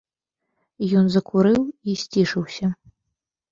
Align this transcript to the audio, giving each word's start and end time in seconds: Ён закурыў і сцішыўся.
Ён 1.01 1.05
закурыў 1.17 1.61
і 1.67 1.91
сцішыўся. 2.07 2.75